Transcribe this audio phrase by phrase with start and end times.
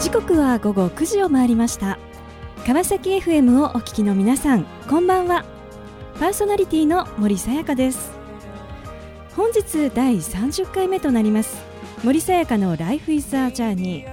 [0.00, 1.98] 時刻は午後9時を回りました。
[2.66, 5.44] 川崎 FM をお聞きの皆さんこんばんは。
[6.18, 8.10] パーソナリティの森さやかです。
[9.36, 11.54] 本日第30回目となります。
[12.02, 14.06] 森さやかの Life is a Journey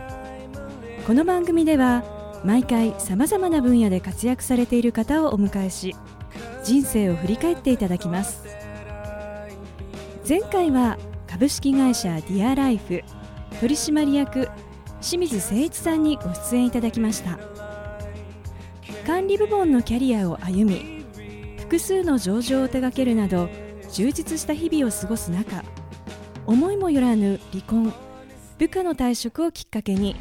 [1.05, 2.03] この番組では
[2.43, 5.95] 毎回さまざまな分野で活躍されている方をお迎えし
[6.65, 8.43] 人生を振り返っていただきます。
[10.27, 10.97] 前回は
[11.27, 13.03] 株式会社ディアライフ
[13.61, 14.49] 取締役
[15.01, 17.39] 清水誠一さんにご出演いただきました。
[19.07, 21.05] 管理部門のキャリアを歩み
[21.59, 23.47] 複数の上場を手掛けるなど
[23.93, 25.63] 充実した日々を過ごす中
[26.45, 27.93] 思いもよらぬ離婚
[28.57, 30.17] 部下の退職をきっかけに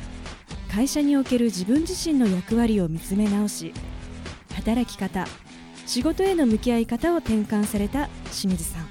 [0.73, 3.75] 会社における自分自身の役割を見つめ直し
[4.55, 5.27] 働き方
[5.85, 8.87] 仕事への向き合い方を転換された清水さん。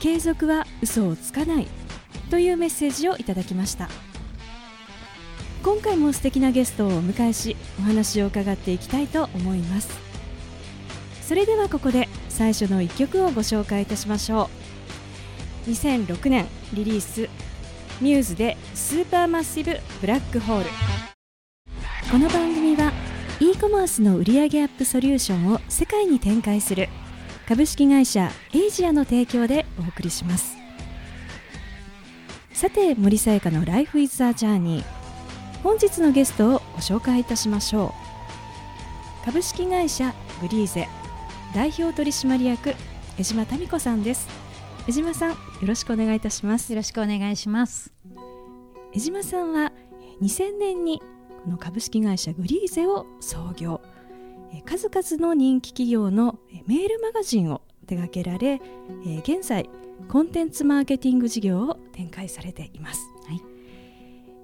[0.00, 1.68] 継続は嘘をつかない
[2.30, 3.88] というメッセージをいただきました。
[5.62, 9.90] 今回も素敵なゲストをお迎えしお話を伺っていきたいと思います。
[11.20, 14.48] それではここで最初の1曲をご紹介いたしましょ
[15.66, 15.70] う。
[15.70, 17.28] 2006年リリース
[18.00, 20.70] ミューズでスーパーマッシブブラックホール。
[22.10, 22.90] この番組は
[23.38, 26.88] e コマースの売上アップソリューションを世界に展開する。
[27.46, 30.56] 株式会社エイジアの提供でお送りします。
[32.54, 34.84] さて森さやかの Life is a Journey
[35.62, 37.94] 本日のゲストをご紹介いたしましょ
[39.22, 39.24] う。
[39.26, 40.88] 株式会社ブリーゼ
[41.54, 42.74] 代表取締役
[43.18, 44.26] 江島民子さんです。
[44.88, 46.72] 江島さんよろしくお願いいたします。
[46.72, 47.92] よろしくお願いします。
[48.94, 49.72] 江島さんは
[50.22, 51.02] 2000年に
[51.44, 53.82] この株式会社グリーゼを創業。
[54.64, 58.60] 数々の人気企業のメールマガジンを手掛けられ
[59.20, 59.68] 現在
[60.08, 63.00] コンテンツマーケティング事業を展開されています。
[63.26, 63.59] はい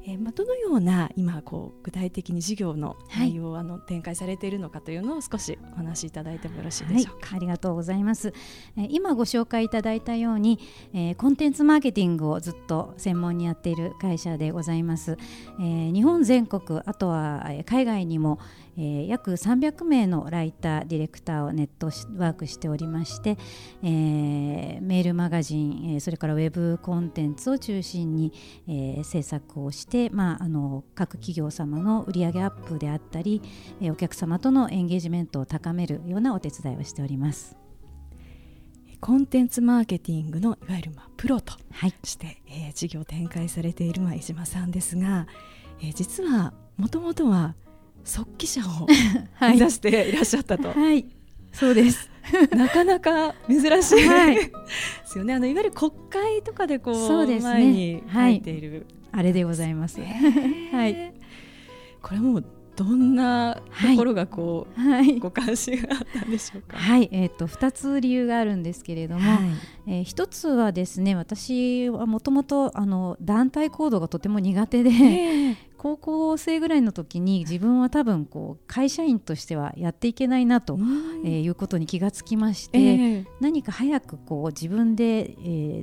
[0.09, 8.33] えーまあ、どのような今こう具体的に事業の内容を、はい、あの展開されているのかというのを少しお話しいただいてもよろしいでしょうか、はい、ありがとうございます、
[8.77, 10.61] えー、今ご紹介いただいたように、
[10.95, 15.19] えー、コンテンツマーケティングをずっと専門にやっている会社でございます、
[15.59, 18.39] えー、日本全国あとは海外にも、
[18.77, 21.87] えー、約300名のライターディレクターをネット
[22.19, 23.39] ワークしておりまして、
[23.83, 28.33] えー、メールマガジン、えー、それからウェブコンテンツを中心に、
[28.69, 33.43] えー、制作をして、まあ、あの各企業様の売上アップであったり、
[33.81, 37.57] えー、お客様とのエンゲージメントを高めるようなお手伝いをしております。
[39.01, 41.53] コンテンツマーケティングのいわゆるまあプロと
[42.03, 45.27] して、はい、えー、事業を展開されているまあ江島さんですが、
[45.81, 47.55] えー、実はもともとは
[48.07, 48.87] 速記者を
[49.43, 50.71] 目指していらっしゃったと。
[50.71, 51.05] はい、
[51.53, 52.09] そうです。
[52.57, 54.51] なかなか珍しい、はい、で
[55.05, 55.35] すよね。
[55.35, 60.01] あのいわゆる国会とかでこうそうです、ね、前に書いている、はい、あれでございます。
[60.73, 61.13] はい。
[62.03, 62.43] これも
[62.77, 66.77] どんなところがこう、はい、ご関心があったんでしょうか？
[66.77, 69.41] はい、えっ、ー、と二つ理由があるんですけれども、はい、
[69.87, 80.79] えー、一つはですね、私はもともとあの団体行動がとても苦手で、えー、高校生ぐらいの時に自分は多分こう会社員としてはやっていけないなと、
[81.25, 85.35] えー、いうことに気がつきまして、えー、何か早くこう自分で、え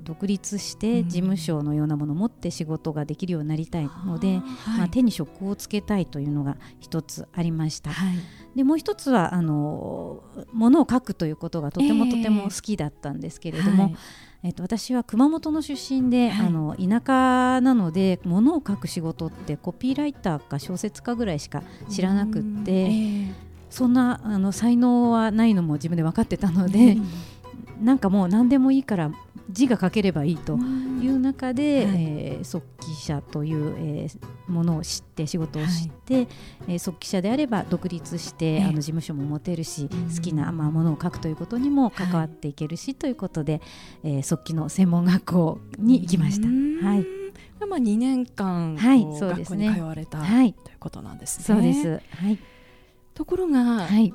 [0.01, 4.41] ー、独立して事務所のようなものを持って仕事ができるようになりたいので、
[4.77, 7.91] まあ、手に職をつけたいというのが一つありました。
[7.91, 13.95] はいでもう一つはあのものを書くということがとてもとても好きだったんですけれども、えーはい。
[14.43, 23.33] えっと、私は熊本の出身で、はい、あの田舎なので物を書く仕事ってコピーライターか小説家ぐらいしか知らなくって、えー、
[23.69, 26.97] そんなあの才能はないのも自分で分かってたので、
[27.81, 29.11] なんかもう何でもいいから
[29.49, 36.27] 字が書ければいいという中で、はい、えー、速記者という、えー、ものを知って仕事を知って、はい、
[36.67, 43.61] えー、速記者であれば独立して、あの事務所も持てるし、好きな、まあ、ものを書くということにも関わっていけるし、はい、ということで、
[44.03, 46.47] えー、速記の専門学校に行きました。
[46.87, 47.05] はい。
[47.65, 51.45] まあ2年間、はい、学校に通われた、はい、ということなんですね。
[51.45, 52.01] そうです。
[52.17, 52.37] はい。
[53.13, 54.13] ところが、はい、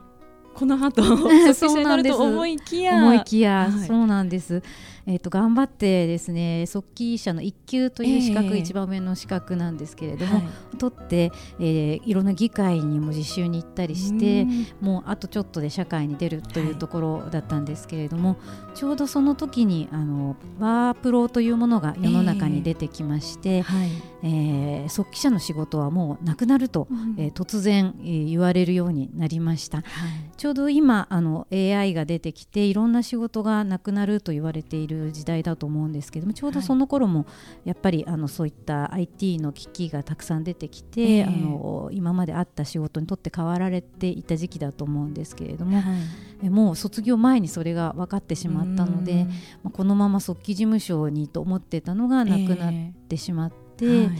[0.58, 1.02] この後
[1.54, 2.16] そうなんです。
[2.16, 2.96] 思いきや。
[2.96, 4.60] 思いきや、はい、そうなんです。
[5.06, 14.46] えーと、頑張ってですね速記者の1級という資格、えー、一番上の資格なんですけれども、はい、取って、えー、いろんな議会にも実習に行ったりして
[14.82, 18.34] もうあとちょっとで社会に出るというところだったんですけれども、は
[18.74, 23.88] い、ちょうどその時にあのワープロというものが世の中に出てきまして、えーはい。
[24.22, 37.26] えー、速記者の仕事はもうなくなると、うん、えー、突然、えー、言われるようになりました、はい、ちょうど今あの AI が出てきていろんな仕事がなくなると言われている時代だと思うんですけどもちょうどその頃も
[37.64, 45.94] やっぱりあのそういった IT の機器がたくさん出てきて、あの今まであった仕事にとって変わられていた時期だと思うんですけれども、は
[46.42, 49.26] い、もう卒業前にそれが分かってしまったので、
[49.62, 52.72] まあ、このまま速記事務所にと思ってたのがなくなっ
[53.08, 54.10] てしまって、はい、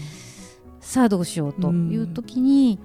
[0.81, 2.79] さあどうしようという時に。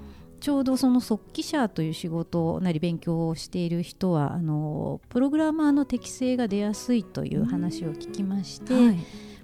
[0.44, 8.98] ちょうどその速記者という仕事なり勉強をしている人はあのプログラマーの適性が出やすいという話を聞きまして、はい、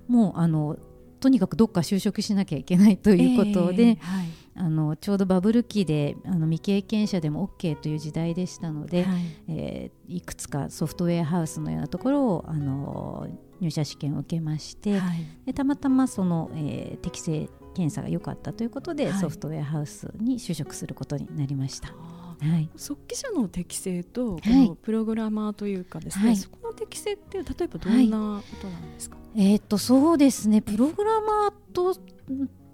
[0.10, 0.76] もうあの
[1.22, 13.26] とにかくどっか就職しなきゃいけないということで、えーはい、あのちょうどバブル期であの未経験者でも OK という時代でしたので、はい、えー、いくつかソフトウェアハウスのようなところをあの
[13.62, 21.90] 入社試験を受けまして、はい、でたまたまその、えー、適正検査が良かったということで、はい、ソフトウェアハウスに就職することになりました。
[22.42, 30.62] はい、速記者の適性とこのプログラマーというかですね、はい、そこの適性って例えばどんなことなんですか、はい、えっ、とそうですね。
[30.62, 31.96] プログラマーと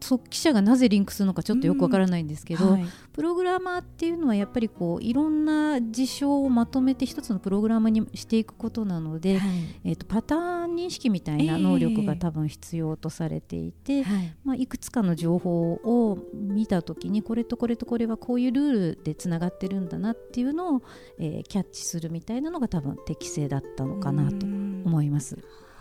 [0.05, 9.49] 速記者がなぜリンクするのかちょっとよくわからないんですけど、うんはい、プログラマーっていうのはやっぱりこういろんな事象をまとめて一つのプログラムにしていくことなので、はい、
[9.83, 20.81] えーと、パターン認識みたいな能力が多分必要とされていて、えー、まあ、いくつかの情報を見た時にこれとこれとこれはこういうルールでつながってるんだなっていうのを、
[21.19, 25.37] えー、キャッチするみたいなのが多分適正だったのかなと思います。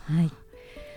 [0.06, 0.43] はい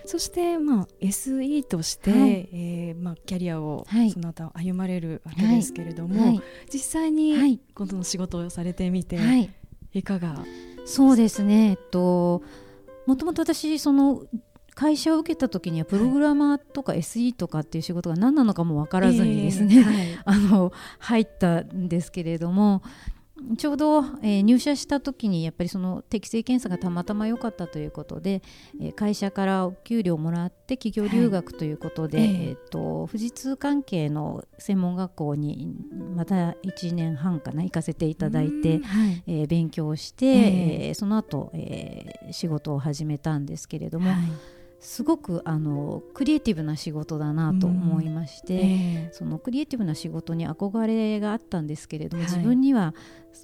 [0.08, 6.40] そして、まあ、SE として、はい、えー、まあ、キャリアをその後歩まれるわけですけれども、はい、
[6.72, 9.18] 実際にこの仕事をされてみて、
[9.92, 10.42] い、かが？
[10.86, 12.42] そうですね、えっと、
[13.04, 14.22] もともと私その
[14.74, 22.80] 会社を受けた時にはプログラマーとか SE とかっていう仕事が何なのかも分からずにですね、えーはい、 あの入ったんですけれども
[23.56, 28.42] ちょうど、えー、入社した時にやっぱりその適正検査がたまたま良かったということで、
[28.80, 35.74] えー、会社からお給料をもらって企業留学ということで、はい、えー、と富士通関係の専門学校に
[36.14, 44.10] また1年半かな行かせていただいて、はい、えー、勉強して、えー、その後、えー、仕事を始めたんですけれども。
[44.10, 48.60] はいすごくあのクリエイティブな仕事だなと思いまして、うん。
[48.60, 52.94] えー、そのクリエイティブな仕事に憧れがあったんですけれども、はい、自分には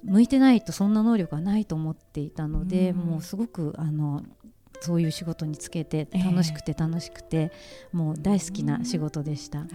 [0.03, 4.23] 向いてないとそんな能力はないと思っていたので、うん、もうすごくあの
[4.81, 9.59] そういう仕事につけて楽しくて楽しくて、えー、もう大好きな仕事でした。
[9.59, 9.65] は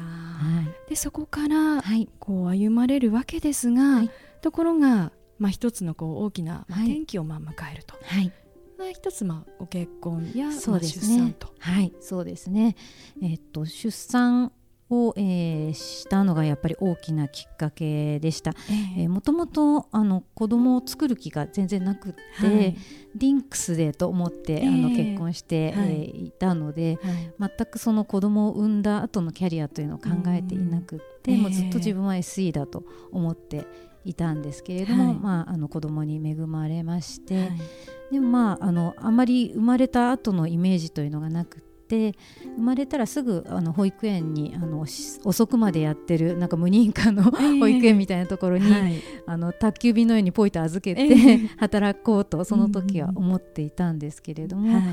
[0.87, 1.83] い、でそこから
[2.19, 4.11] こう歩まれるわけですが、はい、
[4.41, 7.97] ところが、まあ、一つのこう大きな、まあ、転機をまあ迎えると。
[8.03, 8.33] はい
[8.91, 11.53] 一つまあご結婚や、そうですね、出産と。
[11.59, 12.77] はいそうですね。
[13.23, 14.53] えー、っと出産
[14.91, 18.55] を、えー、したのがやっぱり大きなきっかけでした。
[19.09, 22.77] もともとあの子供を作る気が全然なくって、はい、
[23.15, 26.99] リンクスでと思って、えー、あの結婚して、はい、えー、いたので、
[27.39, 33.67] はい、全くその子供を産んだ後のキャリアというのを考えていなくって、もうずっと自分は SE だと思って
[34.05, 37.51] いたんですけれども、まあ、あの子供に恵まれまして。
[38.11, 42.15] でもまああのあまり生まれた後のイメージというのがなくて
[42.57, 44.87] 生まれたらすぐあの保育園にあの
[45.25, 54.73] 遅くまでやってるなんか無認可の保育園みたいなところに、えーはい、あの宅急便のようにポイと預けて、えー、働こうとその時は思っていたんですけれども。
[54.73, 54.85] はい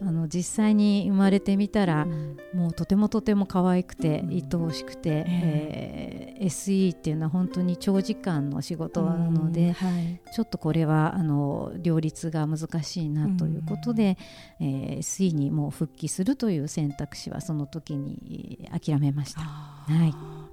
[0.00, 14.16] あの実際に生まれてみたら、うん、もうとてもとても可愛くて愛おしくて、えー、えー、SE っていうのは本当に長時間の仕事なので、はい、ちょっとこれはあの両立が難しいなということで、
[14.60, 19.40] うん、えー、SE にもう復帰するという選択肢はその時に諦めました。
[19.40, 20.47] はい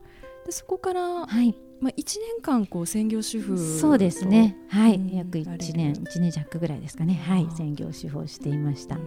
[0.45, 4.55] でそこから、はい、まあ、1年間こう専業主婦そうですね。
[4.69, 7.15] はい、約1年1年弱ぐらいですかね。
[7.25, 7.47] はい。
[7.57, 9.01] 専業主婦をしていました、は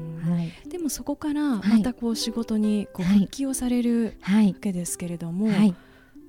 [0.64, 5.74] い、でもそこからまたこう仕事にこう復帰をされるわけですけれども、はい、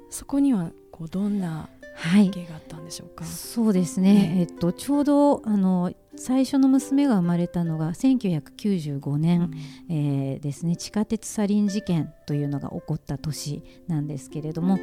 [0.10, 1.70] そこにはこうどんな
[2.02, 9.52] 背景があったんでしょうか、そうですね、ね、えっと、ちょうどあの最初の娘が生まれたのが1995年、
[9.90, 10.76] うん、えー、ですね。
[10.76, 14.80] 地下鉄サリン事件というのが起こった年なんですけれども、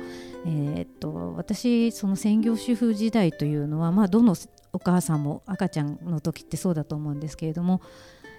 [0.46, 4.34] えー、っと私その専業主婦時代というのは、まあ、どの
[4.72, 7.82] お母さんも赤ちゃんの時ってそうだと思うんですけれども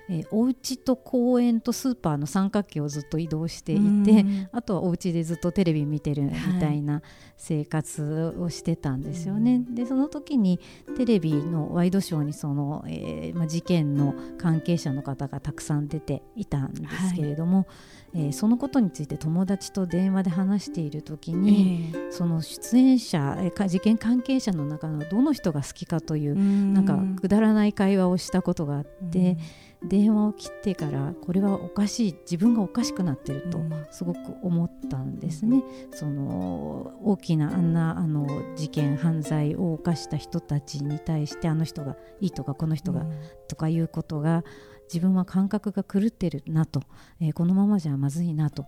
[0.10, 7.02] えー、お家と公園とスーパーの三角形をずっと移動していて、あとはお家でずっとテレビ見てるみたいな
[7.36, 9.56] 生活をしてたんですよね。
[9.56, 10.60] はい、でその時に
[10.96, 26.36] テレビのワイドショーにその、えーまあ、事件の関係者の方がたくさん出ていたんですけれども、はい、えー、そのことについて友達と電話で話している時に、えー、その出演者、えー、事件関係者の中のどの人が好きかという
[26.74, 29.38] なんかくだらない会話をしたことがあって。
[29.84, 33.60] 電話を切ってからこれはおかしい自分がおかしくなってると
[33.92, 35.64] すごく思ったんですね。
[35.92, 43.06] その大きなあんなあの事件犯罪を犯した人たちに対してあの人がいいとかこの人が
[43.48, 44.44] とかいうことが
[44.86, 46.82] 自分は感覚が狂ってるなと、
[47.20, 48.66] えー、このままじゃまずいなと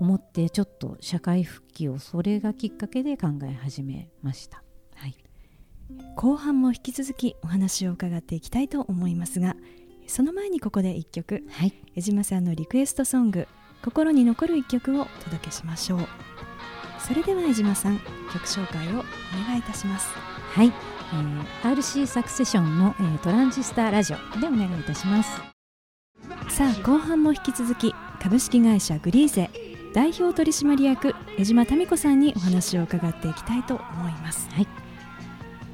[0.00, 4.64] 思ってちょっと社会復帰をそれがきっかけで考え始めました。
[4.96, 5.16] はい、
[6.16, 9.56] 後半も引き続きお話を伺っていきたいと思いますが
[10.12, 13.48] その前にここで1曲、はい、江島さんのリクエストソング
[13.82, 16.06] 「心に残る1曲」をお届けしましょう。
[16.98, 17.98] それでは江島さん
[18.30, 18.92] 曲紹介をお
[19.46, 20.10] 願いいたします。
[20.52, 25.30] はい、えー、RC サクセションの、えー、トランジスタラジオでお願いいたします。
[26.50, 29.48] さあ後半も引き続き株式会社グリーゼ
[29.94, 34.68] 代表取締役江島民子さんにお話を伺っていきたいと思います、はい。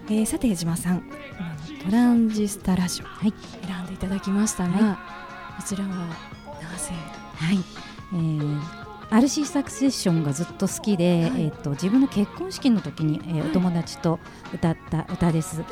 [0.07, 1.03] えー、さて江島さん
[1.85, 3.33] トランジスタラジオ、はい、
[3.67, 4.93] 選んでいただきましたが、は
[5.59, 6.05] い、こちらはな
[6.77, 6.93] ぜ、
[7.37, 7.59] はい。
[8.13, 8.61] えー、
[9.11, 14.19] RC サクセッションがずっと好きで、はい、えーと、自分の結婚式の時に、えー、お友達と
[14.53, 15.65] 歌った歌です。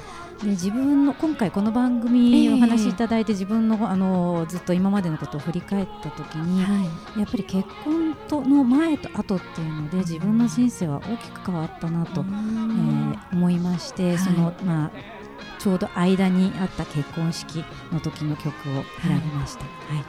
[0.42, 15.15] で自分の今回この番組お話しいただいて、自分のあのずっと今までのことを振り返った時に、はい、やっぱり結婚との前と後っていうので自分の人生は大きく変わったなと、えー、思いまして、そのまあ
[15.66, 18.52] ちょうど間にあった結婚式の時の曲を
[19.02, 19.64] 選びました。
[19.64, 20.02] はい、は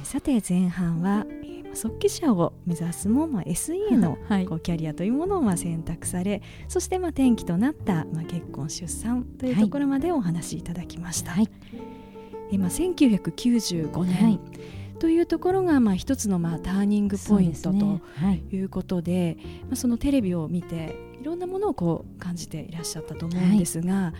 [0.00, 1.26] い、さて前半は
[1.74, 11.32] 即帰者を目指すも、まあ、SE のこうキャリアというものをまあ選択され、そしてまあ転機となったまあ結婚出産というところまでお話しいただきました。
[11.32, 11.48] はい、
[12.52, 14.40] えまあ、1995年、はい。
[15.00, 18.00] というところがまあ一つのまあターニングポイントと
[18.52, 19.26] いうことで、ね。
[19.26, 24.12] はい、まあ、そのテレビを見ていろんなものをこう感じていらっしゃったと思うんですが、はい、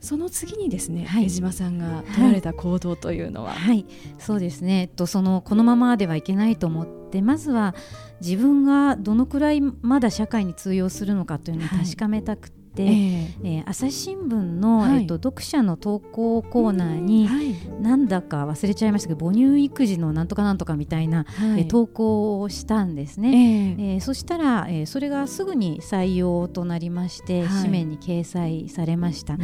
[0.00, 3.84] その次にですね、はい、江島さんが取られた行動というのは、はい、
[4.18, 7.74] そうですね、えっと、そのこのままではいけないと思ってまずは
[8.22, 12.61] 自分がどのくらいまだ社会に通用するのかというのを確かめたくて。
[12.76, 29.36] えー、えー、朝日新聞の、はい、えっと、読者の投稿コーナーに、はい、なんだか忘れちゃいましたけど母乳育児のなんとかなんとかみたいな、はい、えー、投稿をしたんですね、えー、えー、そしたら、えー、それがすぐに採用となりまして、紙面に掲載されました、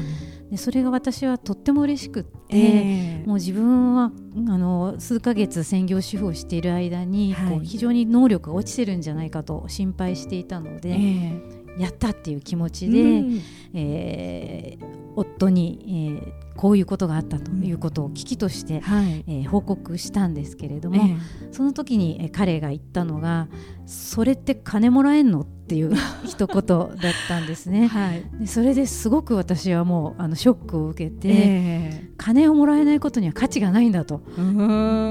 [0.50, 4.12] でそれが私はとっても嬉しくって、えー、もう自分は
[4.48, 10.90] あの数ヶ月専業主婦をしている間に、こう非常に能力が落ちてるんじゃないかと心配していたので。
[10.90, 13.42] えーやったっていう気持ちで、うん、
[13.72, 21.18] えー、夫に、えー、こういうことがあったということを危機として、うんはい、えー、報告したんですけれども、えー、
[21.52, 23.46] その時に彼が言ったのが
[23.86, 25.94] 「それって金もらえんの?」っていう
[26.26, 26.88] 一言だっ
[27.28, 27.86] たんですね。
[27.88, 34.20] はい、でそれですごく私はもうあのショックを受けて、えー、金をもらえないことには価値がないんだと。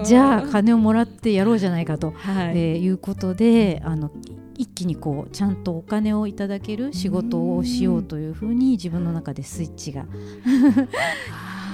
[0.03, 2.57] じゃあ金をもらってやろうじゃないかと、はい。
[2.57, 4.11] えー、いうことであの
[4.57, 10.05] 一気にこうちゃんとお金をいただける仕事をしようというふうに自分の中でスイッチが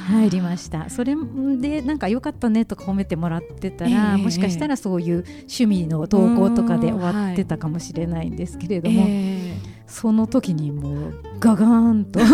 [0.09, 0.89] 入りました。
[0.89, 1.15] それ
[1.57, 9.42] でなんか良かったねとか褒めてもらってたら、えー、もしかしたらそういう趣味の投稿とかで終わってたかもしれないんですけれども、えー、
[9.87, 12.19] その時にもうガガーンと。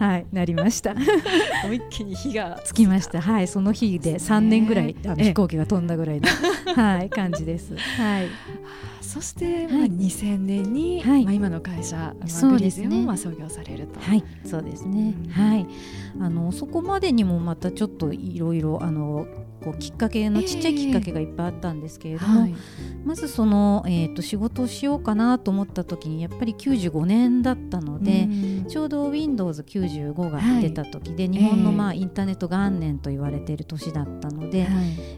[0.00, 0.94] はいなりました。
[1.70, 3.20] 一気に火がつきました。
[3.20, 6.28] はいその日で3年ぐらいあの飛行機が飛んだぐらいの、
[6.74, 7.76] はい、感じです。
[7.76, 8.28] はい。
[9.10, 13.98] そして、まあ、2000年に、はい、まあ、今の会社、まあ、そうですね、まあ、創業されると。
[13.98, 15.66] はい、そうですね、うん、はい。
[16.20, 19.26] あのそこまでにもまたちょっといろいろあの
[19.62, 22.54] こうきっかけのちっちゃいきっかけがいっぱいあったんですけれども、えーはい、
[23.04, 28.28] まずその、えーと、仕事をしようかなと思った時にやっぱり95年だったので、
[28.68, 34.70] ちょうど Windows95 が出た時で、はい、日本の、まあ、インターネット元年と言われている年だったので、はい、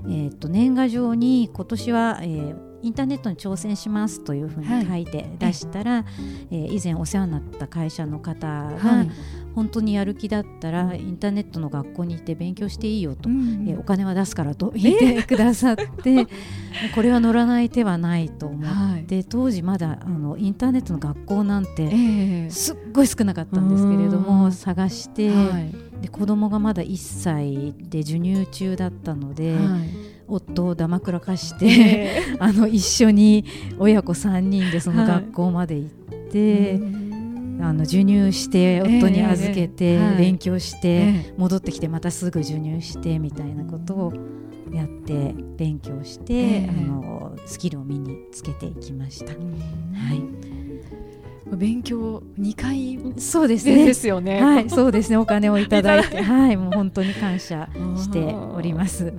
[0.07, 6.05] えーと、年賀状に今年は、えーインターネットに挑戦しますというふうに書いて出したら、はい、
[6.51, 9.11] えー、以前お世話になった会社の方が、はい、
[9.55, 16.27] 本当にやる気だったらインターネットの学校に行って勉強していいよと、うん、えー、お金は出すからと言ってくださって、
[16.95, 18.61] これは乗らない手はないと思っ
[19.05, 25.31] て、はい、当時まだあのインターネットの学校なんてすっごい少なかったんですけれども、探して。
[25.31, 25.93] はい。
[26.03, 29.91] で子供がまだ1歳で授乳中だったので、はい、
[30.27, 33.45] 夫をだまくらかして、 あの一緒に
[33.79, 35.89] 親子3人でその学校まで行っ
[36.33, 36.73] て。
[36.73, 37.12] はい
[37.61, 44.13] あの授乳して夫に預けて勉強して戻ってきてまたすぐ授乳してみたいなことを
[44.73, 49.33] やって勉強して、あのスキルを身につけていきました。
[49.33, 49.35] は
[50.15, 50.53] い。
[51.57, 53.85] 勉強2回そうですね。
[53.85, 54.41] ですよね。
[54.41, 55.19] はいそうですね。
[55.19, 59.13] お金をいただいて はいもう本当に感謝しております。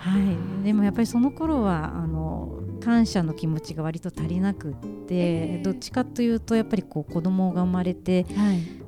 [0.00, 0.64] はい。
[0.64, 8.26] でもやっぱりその頃はあの感謝の気持ちが割と足りなくって、えー、どっちかというとやっぱりこう子供が生まれて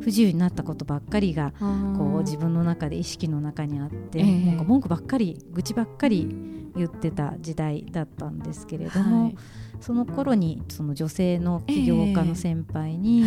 [0.01, 6.29] 不自由になったことばっかりがこう自分の中で意識の中にあって、えー、なんか文句ばっかり愚痴ばっかり
[6.75, 9.37] 言ってた時代だったんですけれども、はい、
[9.81, 13.27] その頃にその女性の起業家の先輩に、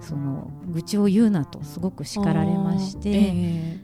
[0.00, 3.10] その愚痴を言うなとすごく叱られまして。
[3.10, 3.12] え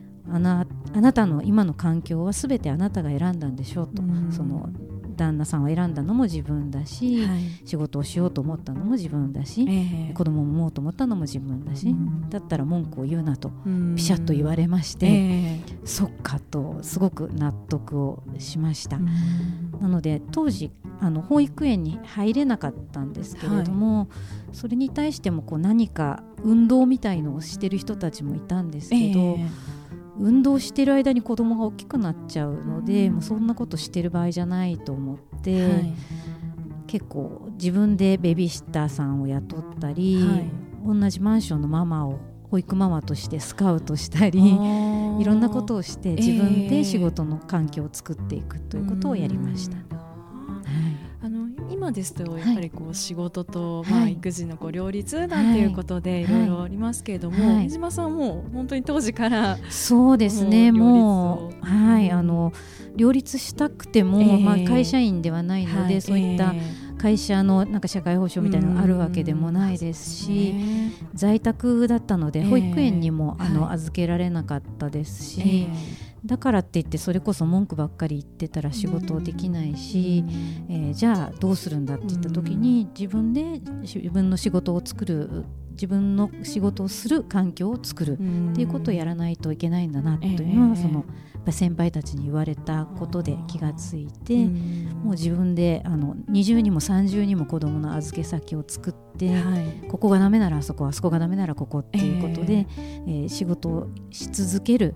[0.02, 4.70] ーあなあなたの今の環境はすべてあなたが選んだんでしょうと、うその
[5.16, 13.50] 旦那さんを選んだのも自分だし、はい、仕事をしようと思ったのも自分だし、えー、子供を産もうと思ったのも自分だし、うん、だったら文句を言うなと
[13.96, 18.98] ピシャッと言われまして、えー、そっかとすごく納得をしました。
[18.98, 20.70] なので当時
[21.00, 24.08] あの保育園に入れなかったんですけれども、はい、
[24.52, 29.20] それに対してもこう何か運動みたいのをしてる人たちもいたんですけど。
[29.20, 29.75] えー
[30.18, 35.94] 運動してる間に子供が大きくなっちゃうので、もうそんなことしてる場合じゃないと思って、はい、
[36.86, 40.50] 結構自分でベビーシッターさんを雇ったり、はい、
[40.86, 42.18] 同じマンションのママを
[42.50, 49.76] 保育ママとしてスカウトしたりいろんなことをして自分で仕事の環境を作っていくということをやりました。
[49.76, 49.95] えー
[51.86, 56.26] 今ですとやっぱりこう仕事と、まあ、育児のこう両立なんていうことでい。
[56.26, 60.72] ろいろありますけれども、飯島さんも本当に当時からそうですね。
[60.72, 62.10] もうはい。
[62.10, 62.52] あの
[62.96, 66.54] 両立したくても、まあ、会社員ではないので、そういった、
[66.98, 70.54] 会社のなんか社会保障みたいなのがあるわけでもないですし、
[71.14, 75.68] 在宅だったので保育園にも、あの預けられなかったですし、
[76.26, 80.24] だからって言ってそれこそ文句ばっかり言ってたら仕事できないし、
[80.68, 85.44] えー、じゃあどうするんだって言った時に自分で自分の仕事を作る
[85.76, 88.16] 自分の仕事をする環境を作るっ
[88.54, 91.04] ていうことをやらないといけないんだなというのは、その
[91.52, 104.94] 先輩たちに言われたことで気がついて、もう自分であの20にも30にも子供の預け先を作って、はい、ここがダメならあそこあそこがダメならここっていうことで、えー、えー、仕事をし続ける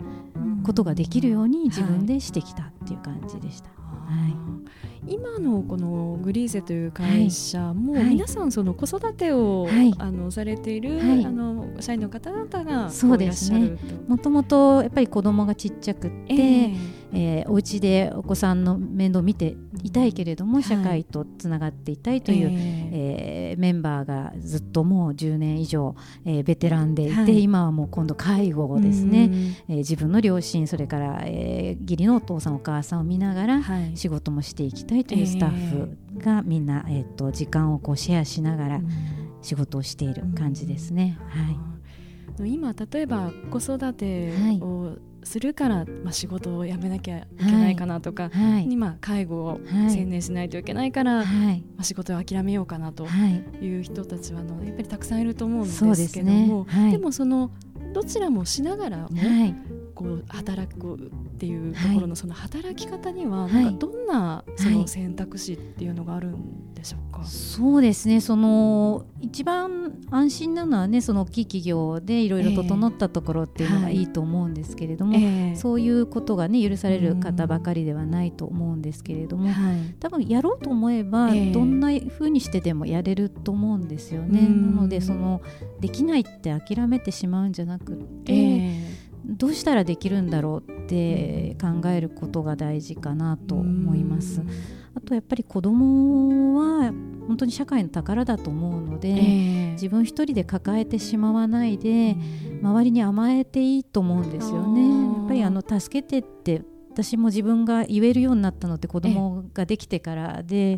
[0.62, 3.68] ことができるように自分でしてきたっていう感じでした。
[3.68, 3.74] は
[4.28, 5.14] い。
[5.14, 9.68] 今のこのグリーゼという会社も、皆さんその子育てを、
[9.98, 13.76] あのされている、あの社員の方々がそうですね。
[14.08, 25.94] もともとやっぱり子供がちっちゃくって、えーえー、お家でお子さんの面倒を見ていたいけれども、社会とつながっていたいという、えー、メンバーがずっともう10年以上、
[26.24, 29.30] えー、ベテランでいて、今はもう今度介護をですね、
[29.68, 33.62] えー、自分の両親それから、えー、義理のお父さんお母さんを見ながら
[33.94, 38.80] 仕事もしていきたいというスタッフがみんな、えー、と時間をこうシェアしながら
[39.42, 41.18] 仕事をしている感じですね。
[41.28, 53.06] はい、今例えば子育てをするから、まあ、仕事を辞めなきゃいけないかなとか、はい、今介護を専念しないといけないから、はい、まあ、仕事を諦めようかなと
[53.60, 53.80] い。
[53.80, 57.50] う人たちはのやっぱりたくさんいると思うんですけどもで、ね,、もその
[57.92, 59.08] どちらもしながらも、
[60.00, 60.98] こう働くっ
[61.36, 68.22] ていうところのその働き方にはなんかどんなその選択肢っていうのがあるんでしょうか、はい、そうですね。
[68.22, 84.48] その一番安心なのはねその大きい企業でいろいろ整ったところっていうのがいいと思うんですけれども、えーはい、そういうことがね許される方ばかりではないと思うんですけれども、はい、多分やろうと思えばどんなふうにしてでもやれると思うんですよね。
[84.48, 85.42] なのでその
[85.80, 88.79] できないって諦めてしまうんじゃなくて、えー
[89.24, 94.42] どうしたらできるんだろうって考えることが大事かなと思います。
[94.94, 96.92] あとやっぱり子供は
[97.26, 102.16] 本当に社会の宝だと思うので、えー、自分一人で抱えてしまわないで、
[102.60, 104.88] 周りに甘えていいと思うんですよね。
[104.88, 110.76] やっぱりあの助けてって私も自分が言えるようになったのって子供ができてからで。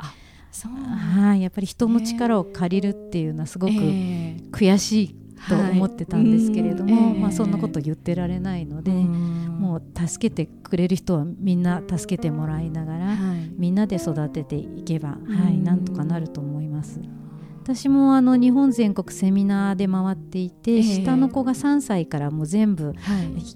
[0.52, 17.00] はい、やっぱり人の力を借りるっていうのはすごく悔しいと思ってたんですけれども、はい、まあ、そんなこと言ってられないので、もう助けてくれる人はみんな助けてもらいながら、はい、みんなで育てていけば、はい、なんとかなると思います。
[17.62, 22.92] 私もあの日本全国セミナーで回っていて、えー、下の子が3歳からもう全部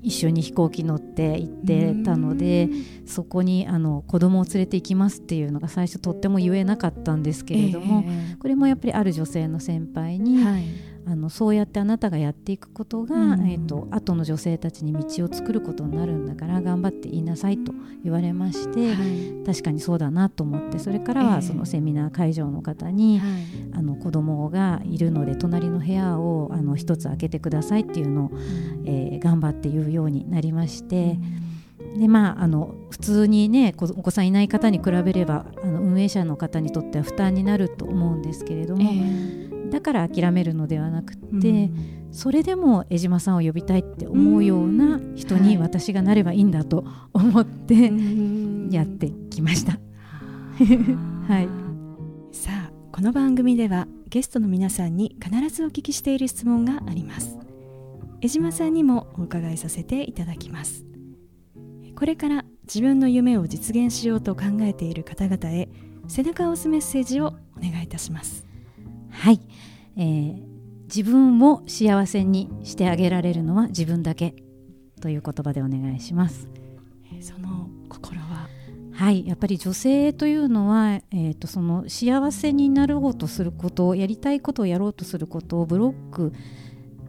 [0.00, 10.64] 一緒に飛行機乗って行ってたので、はい、そこにあの子供を連れて行きますっていうのが最初とっても言えなかったんですけれども、えー、これもやっぱりある女性の先輩に、はい
[11.08, 28.30] あのそうやってあなたがやっていくことが、うん、えーと、後の女性たちに道を作ることになるんだから頑張って言いなさいと言われまして、はい、確かにそうだなと思ってそれからはそのセミナー会場の方に、えー、あの子供がいるので隣の部屋をあの一つ開けてくださいっていうのを、
[28.84, 31.18] えー、頑張って言うようになりまして。
[31.96, 47.92] でまあ、あの普通にねお子さんいない方に比べればあの運営者の方にとっては負担になると思うんですけれども、えーだから諦めるのではなくて、うん、それでも江島さんを呼びたいって思うような人に私がなればいいんだと思って
[48.70, 49.78] やってきました。
[51.28, 51.48] はい、
[52.32, 57.36] さあこの番組ではゲストの皆さんに必ずお聞きしている質問があります。
[58.22, 60.86] 江島さんにもお伺いさせていただきます。
[61.96, 65.68] これから自分の夢を実現しようと考えている方々へ
[66.08, 68.45] 背中を押すメッセージをお願いいたします
[69.18, 69.40] はい、
[69.96, 70.42] えー、
[70.84, 74.36] 自分を幸せにしてあげられるのは自分だけ
[75.00, 76.48] という言葉でお願いします。
[77.12, 78.48] えー、その心は？
[78.92, 79.26] はい。
[79.26, 86.32] やっぱり女性というのは、えーと、その幸せになろうとすることやりたいことをやろうとすることをブロック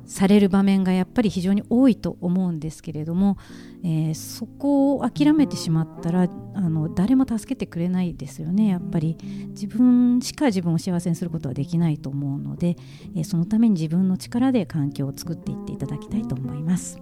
[0.08, 3.38] される場面がやっぱり非常に多いと思うんですけれども、
[3.84, 9.18] えー、そこを諦めてしまったらあの誰も助けてくれないですよねやっぱり。
[9.50, 12.78] 自分しか自分を幸せにすることはできないと思うので、
[13.16, 17.00] えー、そのために自分の力で環境を作っていっていただきたいと思います。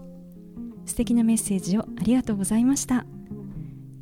[0.86, 3.06] 素敵なメッセージをありがとうございました。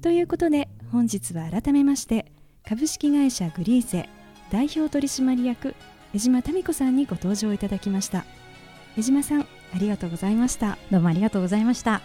[0.02, 2.32] ということで本日は改めまして
[2.68, 4.10] 株式会社グリーゼ
[4.52, 5.76] 代表取締役
[6.14, 8.26] 江島民子さんにご登場いただきました。
[8.96, 9.46] 江島さんあ
[9.80, 10.78] りがとうございました。
[10.92, 12.02] どうもありがとうございました。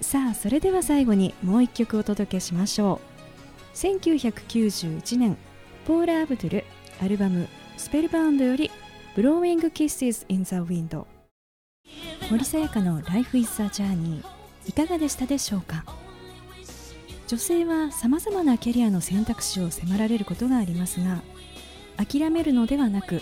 [0.00, 3.00] さあそれでは最後にもう一曲お届けしましょ
[3.74, 3.76] う。
[3.76, 5.36] 1991年
[5.86, 6.64] ポーラ・アブドゥル
[7.02, 8.70] アルバム「スペルバウンド」より
[9.16, 11.04] 「Blowing Kisses in the Wind」
[12.30, 14.22] 森さやかの「Life is a Journey」
[14.66, 15.84] いかがでしたでしょうか？
[17.26, 21.20] 女性はさまざまなキャリアの選択肢を迫られることがありますが
[21.96, 23.20] 諦めるのではなく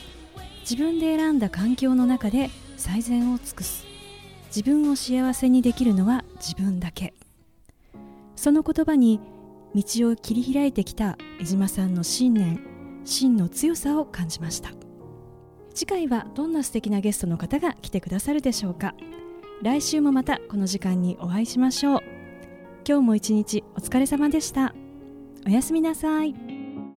[0.60, 2.50] 自分で選んだ環境の中で
[2.86, 3.84] 最善を尽くす。
[4.54, 7.14] 自分を幸せにできるのは自分だけ。
[8.36, 9.20] その言葉に
[9.74, 12.60] 道を切り開いてきた江島さんの信念
[13.04, 14.70] 真の強さを感じました。
[15.74, 18.94] 次回はどんな素敵なゲストの方が来てくださるでしょうか。
[19.62, 22.00] 来週もまたこの時間にお会いしましょう。
[22.88, 24.76] 今日も一日お疲れ様でした。
[25.44, 26.55] おやすみなさい。